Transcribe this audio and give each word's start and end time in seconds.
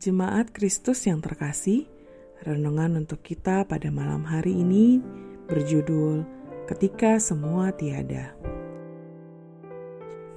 Jemaat 0.00 0.56
Kristus 0.56 1.04
yang 1.04 1.20
terkasih, 1.20 1.84
renungan 2.48 3.04
untuk 3.04 3.20
kita 3.20 3.68
pada 3.68 3.92
malam 3.92 4.24
hari 4.24 4.64
ini 4.64 4.96
berjudul 5.44 6.24
Ketika 6.64 7.20
Semua 7.20 7.68
Tiada. 7.68 8.32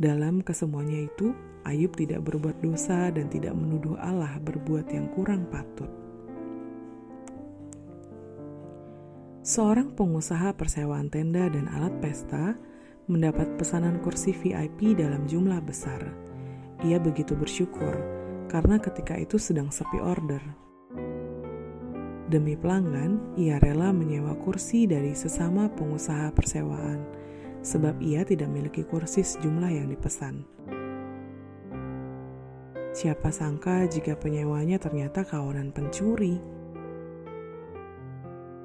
Dalam 0.00 0.44
kesemuanya 0.44 1.08
itu, 1.12 1.36
Ayub 1.66 1.92
tidak 1.98 2.22
berbuat 2.24 2.62
dosa 2.62 3.10
dan 3.10 3.26
tidak 3.26 3.58
menuduh 3.58 3.98
Allah 3.98 4.38
berbuat 4.38 4.86
yang 4.92 5.10
kurang 5.12 5.50
patut. 5.50 6.05
Seorang 9.46 9.94
pengusaha 9.94 10.58
persewaan 10.58 11.06
tenda 11.06 11.46
dan 11.46 11.70
alat 11.70 11.94
pesta 12.02 12.58
mendapat 13.06 13.46
pesanan 13.54 14.02
kursi 14.02 14.34
VIP 14.34 14.98
dalam 14.98 15.22
jumlah 15.30 15.62
besar. 15.62 16.02
Ia 16.82 16.98
begitu 16.98 17.38
bersyukur 17.38 17.94
karena 18.50 18.82
ketika 18.82 19.14
itu 19.14 19.38
sedang 19.38 19.70
sepi 19.70 20.02
order. 20.02 20.42
Demi 22.26 22.58
pelanggan, 22.58 23.38
ia 23.38 23.62
rela 23.62 23.94
menyewa 23.94 24.34
kursi 24.42 24.82
dari 24.90 25.14
sesama 25.14 25.70
pengusaha 25.70 26.34
persewaan 26.34 27.06
sebab 27.62 28.02
ia 28.02 28.26
tidak 28.26 28.50
memiliki 28.50 28.82
kursi 28.82 29.22
sejumlah 29.22 29.70
yang 29.70 29.94
dipesan. 29.94 30.42
Siapa 32.90 33.30
sangka 33.30 33.86
jika 33.86 34.18
penyewanya 34.18 34.82
ternyata 34.82 35.22
kawanan 35.22 35.70
pencuri? 35.70 36.55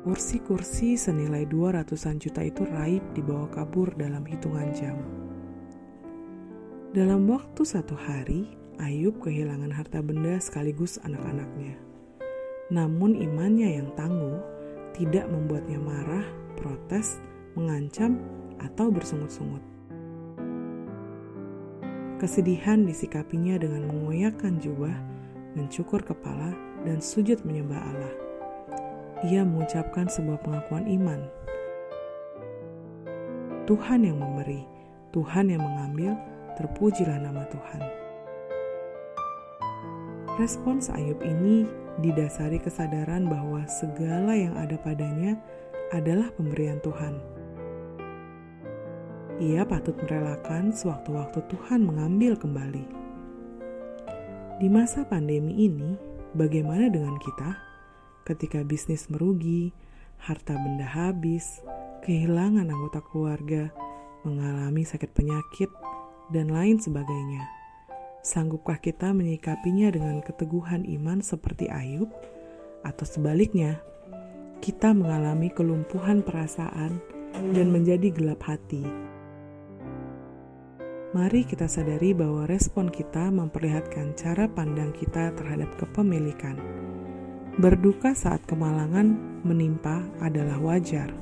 Kursi-kursi 0.01 0.97
senilai 0.97 1.45
200-an 1.45 2.17
juta 2.17 2.41
itu 2.41 2.65
raib 2.65 3.05
dibawa 3.13 3.45
kabur 3.53 3.93
dalam 3.93 4.25
hitungan 4.25 4.73
jam. 4.73 4.97
Dalam 6.89 7.29
waktu 7.29 7.61
satu 7.61 7.93
hari, 7.93 8.49
Ayub 8.81 9.21
kehilangan 9.21 9.69
harta 9.69 10.01
benda 10.01 10.41
sekaligus 10.41 10.97
anak-anaknya. 11.05 11.77
Namun 12.73 13.13
imannya 13.13 13.77
yang 13.77 13.93
tangguh 13.93 14.41
tidak 14.97 15.29
membuatnya 15.29 15.77
marah, 15.77 16.25
protes, 16.57 17.21
mengancam, 17.53 18.17
atau 18.57 18.89
bersungut-sungut. 18.89 19.61
Kesedihan 22.17 22.89
disikapinya 22.89 23.61
dengan 23.61 23.85
mengoyakkan 23.85 24.57
jubah, 24.57 24.97
mencukur 25.53 26.01
kepala, 26.01 26.57
dan 26.89 26.97
sujud 26.97 27.45
menyembah 27.45 27.77
Allah 27.77 28.30
ia 29.21 29.45
mengucapkan 29.45 30.09
sebuah 30.09 30.41
pengakuan 30.41 30.89
iman. 30.89 31.21
Tuhan 33.69 34.01
yang 34.03 34.17
memberi, 34.17 34.65
Tuhan 35.13 35.53
yang 35.53 35.61
mengambil, 35.61 36.17
terpujilah 36.57 37.21
nama 37.21 37.45
Tuhan. 37.47 37.81
Respons 40.41 40.89
Ayub 40.89 41.21
ini 41.21 41.69
didasari 42.01 42.57
kesadaran 42.57 43.29
bahwa 43.29 43.61
segala 43.69 44.33
yang 44.33 44.57
ada 44.57 44.79
padanya 44.81 45.37
adalah 45.93 46.33
pemberian 46.33 46.81
Tuhan. 46.81 47.19
Ia 49.41 49.65
patut 49.65 49.97
merelakan 50.01 50.73
sewaktu-waktu 50.73 51.41
Tuhan 51.49 51.85
mengambil 51.85 52.37
kembali. 52.37 52.85
Di 54.61 54.67
masa 54.69 55.01
pandemi 55.01 55.65
ini, 55.65 55.97
bagaimana 56.37 56.89
dengan 56.89 57.17
kita? 57.17 57.70
Ketika 58.25 58.61
bisnis 58.61 59.09
merugi, 59.09 59.73
harta 60.21 60.53
benda 60.53 60.85
habis, 60.85 61.61
kehilangan 62.05 62.69
anggota 62.69 63.01
keluarga, 63.01 63.73
mengalami 64.21 64.85
sakit 64.85 65.11
penyakit, 65.13 65.69
dan 66.29 66.53
lain 66.53 66.77
sebagainya. 66.77 67.43
Sanggupkah 68.21 68.77
kita 68.77 69.11
menyikapinya 69.17 69.89
dengan 69.89 70.21
keteguhan 70.21 70.85
iman 70.85 71.25
seperti 71.25 71.67
Ayub, 71.67 72.09
atau 72.85 73.05
sebaliknya, 73.05 73.81
kita 74.61 74.93
mengalami 74.93 75.49
kelumpuhan 75.49 76.21
perasaan 76.21 77.01
dan 77.33 77.67
menjadi 77.73 78.13
gelap 78.13 78.45
hati? 78.45 78.85
Mari 81.11 81.43
kita 81.43 81.67
sadari 81.67 82.15
bahwa 82.15 82.47
respon 82.47 82.87
kita 82.87 83.33
memperlihatkan 83.33 84.15
cara 84.15 84.47
pandang 84.47 84.95
kita 84.95 85.35
terhadap 85.35 85.67
kepemilikan 85.75 86.55
Berduka 87.61 88.17
saat 88.17 88.41
kemalangan 88.49 89.13
menimpa 89.45 90.01
adalah 90.17 90.57
wajar. 90.57 91.13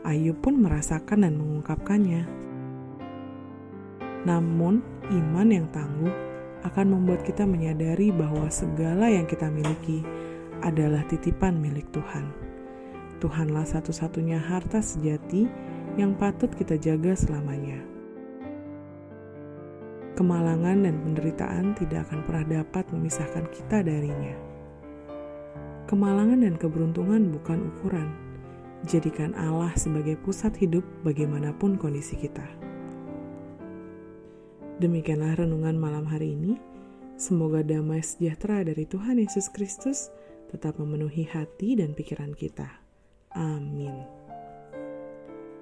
Ayub 0.00 0.40
pun 0.40 0.56
merasakan 0.56 1.20
dan 1.20 1.36
mengungkapkannya. 1.36 2.24
Namun, 4.24 4.80
iman 5.12 5.48
yang 5.52 5.68
tangguh 5.68 6.08
akan 6.64 6.96
membuat 6.96 7.28
kita 7.28 7.44
menyadari 7.44 8.08
bahwa 8.08 8.48
segala 8.48 9.12
yang 9.12 9.28
kita 9.28 9.52
miliki 9.52 10.00
adalah 10.64 11.04
titipan 11.12 11.60
milik 11.60 11.92
Tuhan. 11.92 12.24
Tuhanlah 13.20 13.68
satu-satunya 13.68 14.40
harta 14.40 14.80
sejati 14.80 15.44
yang 16.00 16.16
patut 16.16 16.48
kita 16.56 16.80
jaga 16.80 17.12
selamanya. 17.12 17.84
Kemalangan 20.16 20.88
dan 20.88 20.96
penderitaan 21.04 21.76
tidak 21.76 22.08
akan 22.08 22.24
pernah 22.24 22.64
dapat 22.64 22.88
memisahkan 22.96 23.44
kita 23.52 23.84
darinya. 23.84 24.53
Kemalangan 25.84 26.40
dan 26.40 26.56
keberuntungan 26.56 27.28
bukan 27.28 27.60
ukuran. 27.68 28.08
Jadikan 28.88 29.36
Allah 29.36 29.72
sebagai 29.76 30.16
pusat 30.20 30.56
hidup 30.56 30.84
bagaimanapun 31.04 31.76
kondisi 31.76 32.16
kita. 32.16 32.44
Demikianlah 34.80 35.44
renungan 35.44 35.76
malam 35.76 36.04
hari 36.08 36.36
ini. 36.36 36.56
Semoga 37.14 37.62
damai 37.62 38.02
sejahtera 38.02 38.66
dari 38.66 38.88
Tuhan 38.88 39.20
Yesus 39.20 39.52
Kristus 39.52 40.10
tetap 40.50 40.80
memenuhi 40.80 41.28
hati 41.28 41.78
dan 41.78 41.92
pikiran 41.92 42.34
kita. 42.34 42.66
Amin. 43.36 43.94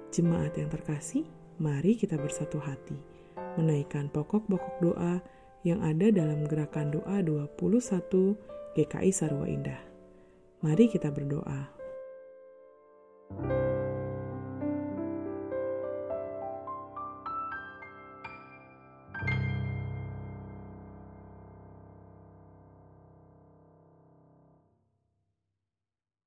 Jemaat 0.09 0.57
yang 0.57 0.71
terkasih, 0.71 1.27
mari 1.61 1.99
kita 1.99 2.17
bersatu 2.17 2.57
hati 2.57 3.13
menaikkan 3.57 4.09
pokok-pokok 4.09 4.75
doa 4.81 5.21
yang 5.63 5.79
ada 5.85 6.09
dalam 6.11 6.43
gerakan 6.49 6.91
doa 6.91 7.21
21 7.23 8.35
GKI 8.75 9.11
Sarwa 9.13 9.45
Indah. 9.47 9.92
Mari 10.63 10.87
kita 10.87 11.11
berdoa. 11.11 11.75
thank 13.33 13.51
you 13.51 13.62